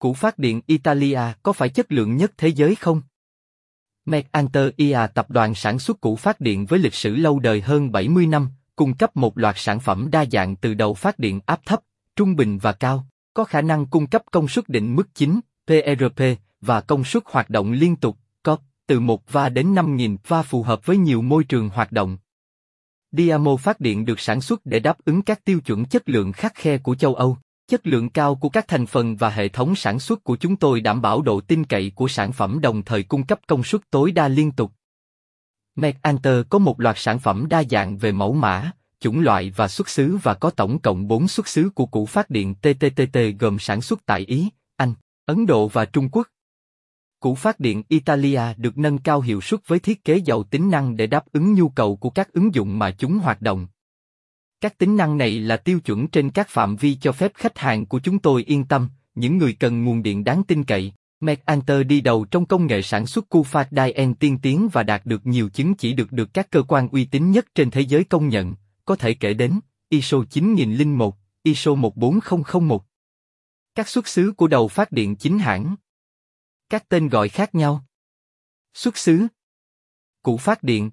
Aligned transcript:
Củ 0.00 0.14
phát 0.14 0.38
điện 0.38 0.60
Italia 0.66 1.20
có 1.42 1.52
phải 1.52 1.68
chất 1.68 1.92
lượng 1.92 2.16
nhất 2.16 2.32
thế 2.36 2.48
giới 2.48 2.74
không? 2.74 3.02
Mercanter 4.04 4.70
IA 4.76 5.06
tập 5.14 5.30
đoàn 5.30 5.54
sản 5.54 5.78
xuất 5.78 6.00
củ 6.00 6.16
phát 6.16 6.40
điện 6.40 6.66
với 6.66 6.78
lịch 6.78 6.94
sử 6.94 7.16
lâu 7.16 7.38
đời 7.38 7.60
hơn 7.60 7.92
70 7.92 8.26
năm, 8.26 8.48
cung 8.76 8.94
cấp 8.94 9.16
một 9.16 9.38
loạt 9.38 9.54
sản 9.58 9.80
phẩm 9.80 10.08
đa 10.10 10.24
dạng 10.32 10.56
từ 10.56 10.74
đầu 10.74 10.94
phát 10.94 11.18
điện 11.18 11.40
áp 11.46 11.60
thấp, 11.66 11.80
trung 12.16 12.36
bình 12.36 12.58
và 12.58 12.72
cao, 12.72 13.06
có 13.34 13.44
khả 13.44 13.60
năng 13.60 13.86
cung 13.86 14.06
cấp 14.06 14.22
công 14.30 14.48
suất 14.48 14.68
định 14.68 14.96
mức 14.96 15.14
9, 15.14 15.40
PRP, 15.66 16.22
và 16.60 16.80
công 16.80 17.04
suất 17.04 17.22
hoạt 17.26 17.50
động 17.50 17.72
liên 17.72 17.96
tục, 17.96 18.16
COP, 18.42 18.60
từ 18.86 19.00
1 19.00 19.32
va 19.32 19.48
đến 19.48 19.74
5.000 19.74 20.16
va 20.26 20.42
phù 20.42 20.62
hợp 20.62 20.86
với 20.86 20.96
nhiều 20.96 21.22
môi 21.22 21.44
trường 21.44 21.68
hoạt 21.68 21.92
động. 21.92 22.18
Diamo 23.12 23.56
phát 23.56 23.80
điện 23.80 24.04
được 24.04 24.20
sản 24.20 24.40
xuất 24.40 24.66
để 24.66 24.80
đáp 24.80 24.96
ứng 25.04 25.22
các 25.22 25.44
tiêu 25.44 25.60
chuẩn 25.60 25.84
chất 25.84 26.08
lượng 26.08 26.32
khắc 26.32 26.54
khe 26.54 26.78
của 26.78 26.94
châu 26.94 27.14
Âu. 27.14 27.38
Chất 27.70 27.86
lượng 27.86 28.10
cao 28.10 28.34
của 28.34 28.48
các 28.48 28.68
thành 28.68 28.86
phần 28.86 29.16
và 29.16 29.30
hệ 29.30 29.48
thống 29.48 29.74
sản 29.74 30.00
xuất 30.00 30.24
của 30.24 30.36
chúng 30.36 30.56
tôi 30.56 30.80
đảm 30.80 31.02
bảo 31.02 31.22
độ 31.22 31.40
tin 31.40 31.64
cậy 31.64 31.92
của 31.94 32.08
sản 32.08 32.32
phẩm 32.32 32.60
đồng 32.60 32.82
thời 32.82 33.02
cung 33.02 33.26
cấp 33.26 33.40
công 33.46 33.64
suất 33.64 33.90
tối 33.90 34.12
đa 34.12 34.28
liên 34.28 34.52
tục. 34.52 34.72
Macanter 35.74 36.42
có 36.50 36.58
một 36.58 36.80
loạt 36.80 36.96
sản 36.98 37.18
phẩm 37.18 37.46
đa 37.50 37.62
dạng 37.70 37.98
về 37.98 38.12
mẫu 38.12 38.32
mã, 38.32 38.70
chủng 39.00 39.20
loại 39.20 39.52
và 39.56 39.68
xuất 39.68 39.88
xứ 39.88 40.18
và 40.22 40.34
có 40.34 40.50
tổng 40.50 40.78
cộng 40.78 41.08
4 41.08 41.28
xuất 41.28 41.48
xứ 41.48 41.70
của 41.74 41.86
củ 41.86 42.06
phát 42.06 42.30
điện 42.30 42.54
TTTT 42.54 43.18
gồm 43.38 43.58
sản 43.58 43.80
xuất 43.80 44.06
tại 44.06 44.20
Ý, 44.20 44.48
Anh, 44.76 44.94
Ấn 45.26 45.46
Độ 45.46 45.68
và 45.68 45.84
Trung 45.84 46.08
Quốc. 46.12 46.28
Củ 47.20 47.34
phát 47.34 47.60
điện 47.60 47.82
Italia 47.88 48.42
được 48.56 48.78
nâng 48.78 48.98
cao 48.98 49.20
hiệu 49.20 49.40
suất 49.40 49.68
với 49.68 49.78
thiết 49.78 50.04
kế 50.04 50.16
giàu 50.16 50.42
tính 50.42 50.70
năng 50.70 50.96
để 50.96 51.06
đáp 51.06 51.24
ứng 51.32 51.54
nhu 51.54 51.68
cầu 51.68 51.96
của 51.96 52.10
các 52.10 52.32
ứng 52.32 52.54
dụng 52.54 52.78
mà 52.78 52.90
chúng 52.90 53.18
hoạt 53.18 53.42
động. 53.42 53.66
Các 54.60 54.78
tính 54.78 54.96
năng 54.96 55.18
này 55.18 55.40
là 55.40 55.56
tiêu 55.56 55.80
chuẩn 55.80 56.08
trên 56.08 56.30
các 56.30 56.48
phạm 56.48 56.76
vi 56.76 56.94
cho 56.94 57.12
phép 57.12 57.32
khách 57.34 57.58
hàng 57.58 57.86
của 57.86 58.00
chúng 58.00 58.18
tôi 58.18 58.44
yên 58.44 58.64
tâm, 58.64 58.88
những 59.14 59.38
người 59.38 59.56
cần 59.60 59.84
nguồn 59.84 60.02
điện 60.02 60.24
đáng 60.24 60.42
tin 60.48 60.64
cậy. 60.64 60.92
MacAnter 61.20 61.86
đi 61.86 62.00
đầu 62.00 62.24
trong 62.24 62.46
công 62.46 62.66
nghệ 62.66 62.82
sản 62.82 63.06
xuất 63.06 63.28
cu 63.28 63.42
phát 63.42 63.68
Dien 63.70 64.14
tiên 64.14 64.38
tiến 64.42 64.68
và 64.72 64.82
đạt 64.82 65.06
được 65.06 65.26
nhiều 65.26 65.48
chứng 65.48 65.74
chỉ 65.74 65.92
được 65.92 66.12
được 66.12 66.34
các 66.34 66.50
cơ 66.50 66.62
quan 66.62 66.88
uy 66.88 67.04
tín 67.04 67.30
nhất 67.30 67.46
trên 67.54 67.70
thế 67.70 67.80
giới 67.80 68.04
công 68.04 68.28
nhận, 68.28 68.54
có 68.84 68.96
thể 68.96 69.14
kể 69.14 69.34
đến 69.34 69.60
ISO 69.88 70.24
9001, 70.30 71.16
ISO 71.42 71.74
14001. 71.74 72.84
Các 73.74 73.88
xuất 73.88 74.08
xứ 74.08 74.32
của 74.36 74.46
đầu 74.46 74.68
phát 74.68 74.92
điện 74.92 75.16
chính 75.16 75.38
hãng 75.38 75.76
các 76.70 76.88
tên 76.88 77.08
gọi 77.08 77.28
khác 77.28 77.54
nhau. 77.54 77.84
Xuất 78.74 78.96
xứ 78.96 79.26
Củ 80.22 80.36
phát 80.36 80.62
điện 80.62 80.90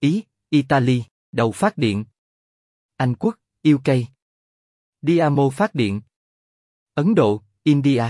Ý, 0.00 0.22
Italy, 0.50 1.02
đầu 1.32 1.52
phát 1.52 1.78
điện 1.78 2.04
anh 2.98 3.14
Quốc, 3.14 3.34
UK 3.68 3.94
Diamo 5.02 5.50
phát 5.50 5.74
điện 5.74 6.00
Ấn 6.94 7.14
Độ, 7.14 7.42
India 7.62 8.04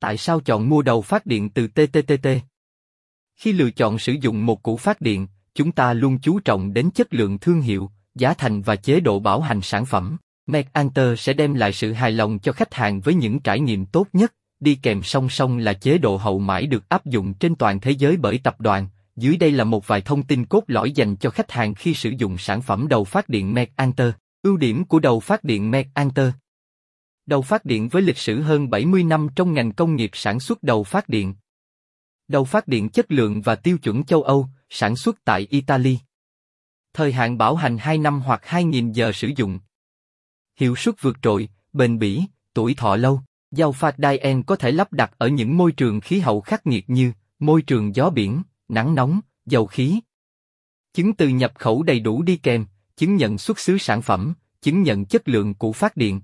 Tại 0.00 0.16
sao 0.16 0.40
chọn 0.40 0.68
mua 0.68 0.82
đầu 0.82 1.02
phát 1.02 1.26
điện 1.26 1.50
từ 1.50 1.68
TTTT? 1.68 2.28
Khi 3.36 3.52
lựa 3.52 3.70
chọn 3.70 3.98
sử 3.98 4.12
dụng 4.20 4.46
một 4.46 4.62
củ 4.62 4.76
phát 4.76 5.00
điện, 5.00 5.26
chúng 5.54 5.72
ta 5.72 5.92
luôn 5.92 6.18
chú 6.18 6.40
trọng 6.40 6.72
đến 6.72 6.90
chất 6.90 7.14
lượng 7.14 7.38
thương 7.38 7.60
hiệu, 7.60 7.90
giá 8.14 8.34
thành 8.34 8.62
và 8.62 8.76
chế 8.76 9.00
độ 9.00 9.20
bảo 9.20 9.40
hành 9.40 9.60
sản 9.62 9.86
phẩm. 9.86 10.16
MacAnter 10.46 11.20
sẽ 11.20 11.32
đem 11.32 11.54
lại 11.54 11.72
sự 11.72 11.92
hài 11.92 12.12
lòng 12.12 12.38
cho 12.38 12.52
khách 12.52 12.74
hàng 12.74 13.00
với 13.00 13.14
những 13.14 13.40
trải 13.40 13.60
nghiệm 13.60 13.86
tốt 13.86 14.06
nhất, 14.12 14.34
đi 14.60 14.78
kèm 14.82 15.02
song 15.02 15.28
song 15.28 15.58
là 15.58 15.72
chế 15.72 15.98
độ 15.98 16.16
hậu 16.16 16.38
mãi 16.38 16.66
được 16.66 16.88
áp 16.88 17.04
dụng 17.04 17.34
trên 17.34 17.54
toàn 17.54 17.80
thế 17.80 17.90
giới 17.90 18.16
bởi 18.16 18.38
tập 18.38 18.60
đoàn. 18.60 18.88
Dưới 19.16 19.36
đây 19.36 19.52
là 19.52 19.64
một 19.64 19.86
vài 19.86 20.00
thông 20.00 20.22
tin 20.22 20.44
cốt 20.44 20.64
lõi 20.66 20.92
dành 20.92 21.16
cho 21.16 21.30
khách 21.30 21.52
hàng 21.52 21.74
khi 21.74 21.94
sử 21.94 22.10
dụng 22.18 22.38
sản 22.38 22.62
phẩm 22.62 22.88
đầu 22.88 23.04
phát 23.04 23.28
điện 23.28 23.54
McAnter. 23.54 24.10
Ưu 24.42 24.56
điểm 24.56 24.84
của 24.84 24.98
đầu 24.98 25.20
phát 25.20 25.44
điện 25.44 25.70
McAnter 25.70 26.30
Đầu 27.26 27.42
phát 27.42 27.64
điện 27.64 27.88
với 27.88 28.02
lịch 28.02 28.18
sử 28.18 28.42
hơn 28.42 28.70
70 28.70 29.04
năm 29.04 29.28
trong 29.36 29.54
ngành 29.54 29.72
công 29.72 29.96
nghiệp 29.96 30.10
sản 30.12 30.40
xuất 30.40 30.62
đầu 30.62 30.84
phát 30.84 31.08
điện. 31.08 31.34
Đầu 32.28 32.44
phát 32.44 32.68
điện 32.68 32.88
chất 32.88 33.12
lượng 33.12 33.42
và 33.42 33.54
tiêu 33.54 33.78
chuẩn 33.78 34.04
châu 34.04 34.22
Âu, 34.22 34.48
sản 34.70 34.96
xuất 34.96 35.24
tại 35.24 35.46
Italy. 35.50 35.98
Thời 36.94 37.12
hạn 37.12 37.38
bảo 37.38 37.56
hành 37.56 37.78
2 37.78 37.98
năm 37.98 38.20
hoặc 38.20 38.42
2.000 38.44 38.92
giờ 38.92 39.12
sử 39.12 39.30
dụng. 39.36 39.58
Hiệu 40.56 40.76
suất 40.76 41.02
vượt 41.02 41.16
trội, 41.22 41.48
bền 41.72 41.98
bỉ, 41.98 42.22
tuổi 42.54 42.74
thọ 42.74 42.96
lâu. 42.96 43.20
giao 43.50 43.72
phạt 43.72 43.96
Dien 43.98 44.42
có 44.42 44.56
thể 44.56 44.72
lắp 44.72 44.92
đặt 44.92 45.12
ở 45.18 45.28
những 45.28 45.56
môi 45.56 45.72
trường 45.72 46.00
khí 46.00 46.18
hậu 46.20 46.40
khắc 46.40 46.66
nghiệt 46.66 46.90
như 46.90 47.12
môi 47.38 47.62
trường 47.62 47.94
gió 47.94 48.10
biển, 48.10 48.42
nắng 48.68 48.94
nóng, 48.94 49.20
dầu 49.46 49.66
khí. 49.66 50.00
Chứng 50.92 51.14
từ 51.14 51.28
nhập 51.28 51.52
khẩu 51.54 51.82
đầy 51.82 52.00
đủ 52.00 52.22
đi 52.22 52.36
kèm, 52.36 52.66
chứng 52.96 53.16
nhận 53.16 53.38
xuất 53.38 53.58
xứ 53.58 53.78
sản 53.78 54.02
phẩm, 54.02 54.34
chứng 54.62 54.82
nhận 54.82 55.04
chất 55.04 55.28
lượng 55.28 55.54
của 55.54 55.72
phát 55.72 55.96
điện. 55.96 56.20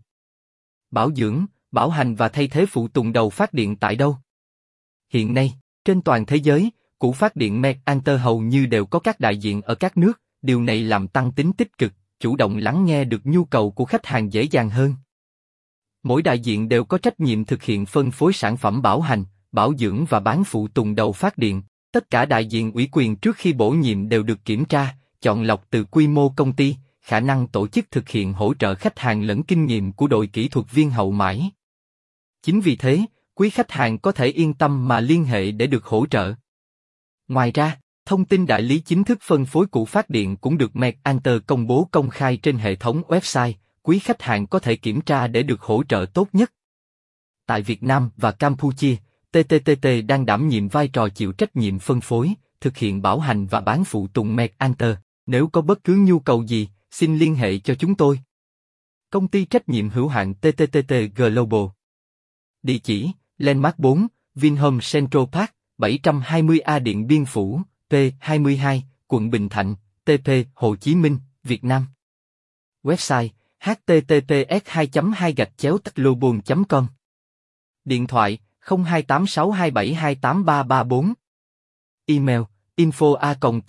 Bảo 0.90 1.14
dưỡng, 1.14 1.46
bảo 1.70 1.90
hành 1.90 2.14
và 2.14 2.28
thay 2.28 2.48
thế 2.48 2.66
phụ 2.66 2.88
tùng 2.88 3.12
đầu 3.12 3.30
phát 3.30 3.52
điện 3.52 3.76
tại 3.76 3.96
đâu? 3.96 4.16
Hiện 5.08 5.34
nay, 5.34 5.54
trên 5.84 6.02
toàn 6.02 6.26
thế 6.26 6.36
giới, 6.36 6.70
củ 6.98 7.12
phát 7.12 7.36
điện 7.36 7.62
McAnter 7.62 8.20
hầu 8.20 8.40
như 8.40 8.66
đều 8.66 8.86
có 8.86 8.98
các 8.98 9.20
đại 9.20 9.36
diện 9.36 9.62
ở 9.62 9.74
các 9.74 9.96
nước, 9.96 10.20
điều 10.42 10.62
này 10.62 10.82
làm 10.82 11.08
tăng 11.08 11.32
tính 11.32 11.52
tích 11.52 11.78
cực, 11.78 11.92
chủ 12.20 12.36
động 12.36 12.56
lắng 12.56 12.84
nghe 12.84 13.04
được 13.04 13.20
nhu 13.24 13.44
cầu 13.44 13.70
của 13.70 13.84
khách 13.84 14.06
hàng 14.06 14.32
dễ 14.32 14.42
dàng 14.42 14.70
hơn. 14.70 14.94
Mỗi 16.02 16.22
đại 16.22 16.40
diện 16.40 16.68
đều 16.68 16.84
có 16.84 16.98
trách 16.98 17.20
nhiệm 17.20 17.44
thực 17.44 17.62
hiện 17.62 17.86
phân 17.86 18.10
phối 18.10 18.32
sản 18.32 18.56
phẩm 18.56 18.82
bảo 18.82 19.00
hành, 19.00 19.24
bảo 19.52 19.76
dưỡng 19.76 20.04
và 20.08 20.20
bán 20.20 20.44
phụ 20.44 20.68
tùng 20.68 20.94
đầu 20.94 21.12
phát 21.12 21.38
điện. 21.38 21.62
Tất 21.92 22.10
cả 22.10 22.24
đại 22.24 22.46
diện 22.46 22.72
ủy 22.72 22.88
quyền 22.92 23.16
trước 23.16 23.36
khi 23.36 23.52
bổ 23.52 23.70
nhiệm 23.70 24.08
đều 24.08 24.22
được 24.22 24.44
kiểm 24.44 24.64
tra, 24.64 24.94
chọn 25.20 25.42
lọc 25.42 25.66
từ 25.70 25.84
quy 25.84 26.08
mô 26.08 26.28
công 26.28 26.52
ty, 26.52 26.76
khả 27.00 27.20
năng 27.20 27.48
tổ 27.48 27.68
chức 27.68 27.90
thực 27.90 28.08
hiện 28.08 28.32
hỗ 28.32 28.54
trợ 28.54 28.74
khách 28.74 28.98
hàng 28.98 29.22
lẫn 29.22 29.42
kinh 29.42 29.66
nghiệm 29.66 29.92
của 29.92 30.06
đội 30.06 30.26
kỹ 30.26 30.48
thuật 30.48 30.66
viên 30.70 30.90
hậu 30.90 31.12
mãi. 31.12 31.50
Chính 32.42 32.60
vì 32.60 32.76
thế, 32.76 33.00
quý 33.34 33.50
khách 33.50 33.70
hàng 33.70 33.98
có 33.98 34.12
thể 34.12 34.26
yên 34.26 34.54
tâm 34.54 34.88
mà 34.88 35.00
liên 35.00 35.24
hệ 35.24 35.50
để 35.50 35.66
được 35.66 35.84
hỗ 35.84 36.06
trợ. 36.06 36.34
Ngoài 37.28 37.50
ra, 37.54 37.78
thông 38.04 38.24
tin 38.24 38.46
đại 38.46 38.62
lý 38.62 38.78
chính 38.78 39.04
thức 39.04 39.18
phân 39.22 39.44
phối 39.44 39.66
cụ 39.66 39.84
phát 39.84 40.10
điện 40.10 40.36
cũng 40.36 40.58
được 40.58 40.76
McAnter 40.76 41.38
công 41.46 41.66
bố 41.66 41.88
công 41.90 42.08
khai 42.08 42.36
trên 42.36 42.56
hệ 42.56 42.74
thống 42.74 43.02
website 43.08 43.52
quý 43.82 43.98
khách 43.98 44.22
hàng 44.22 44.46
có 44.46 44.58
thể 44.58 44.76
kiểm 44.76 45.00
tra 45.00 45.26
để 45.26 45.42
được 45.42 45.60
hỗ 45.60 45.82
trợ 45.88 46.06
tốt 46.14 46.28
nhất. 46.32 46.52
Tại 47.46 47.62
Việt 47.62 47.82
Nam 47.82 48.10
và 48.16 48.32
Campuchia, 48.32 48.96
TTTT 49.32 50.06
đang 50.06 50.26
đảm 50.26 50.48
nhiệm 50.48 50.68
vai 50.68 50.88
trò 50.88 51.08
chịu 51.08 51.32
trách 51.32 51.56
nhiệm 51.56 51.78
phân 51.78 52.00
phối, 52.00 52.34
thực 52.60 52.76
hiện 52.76 53.02
bảo 53.02 53.20
hành 53.20 53.46
và 53.46 53.60
bán 53.60 53.84
phụ 53.84 54.08
tùng 54.08 54.36
McAnter. 54.36 54.96
Nếu 55.26 55.48
có 55.48 55.60
bất 55.60 55.84
cứ 55.84 55.96
nhu 55.96 56.18
cầu 56.18 56.42
gì, 56.42 56.68
xin 56.90 57.18
liên 57.18 57.34
hệ 57.34 57.58
cho 57.58 57.74
chúng 57.74 57.94
tôi. 57.94 58.20
Công 59.10 59.28
ty 59.28 59.44
trách 59.44 59.68
nhiệm 59.68 59.88
hữu 59.88 60.08
hạn 60.08 60.34
TTTT 60.34 60.94
Global. 61.16 61.60
Địa 62.62 62.78
chỉ: 62.78 63.10
Landmark 63.38 63.78
4, 63.78 64.06
Vinhome 64.34 64.80
Central 64.92 65.22
Park, 65.32 65.50
720A 65.78 66.82
Điện 66.82 67.06
Biên 67.06 67.24
Phủ, 67.24 67.60
P22, 67.90 68.80
quận 69.08 69.30
Bình 69.30 69.48
Thạnh, 69.48 69.74
TP, 70.04 70.30
Hồ 70.54 70.76
Chí 70.76 70.94
Minh, 70.94 71.18
Việt 71.42 71.64
Nam. 71.64 71.86
Website 72.82 73.28
https 73.60 74.60
2 74.66 74.88
2 75.14 75.32
gạch 75.32 75.52
chéo 75.56 75.78
com 76.68 76.86
Điện 77.84 78.06
thoại 78.06 78.38
028627283334 78.66 81.14
Email 82.08 82.48
info 82.76 83.16
a 83.20 83.36
com. 83.36 83.62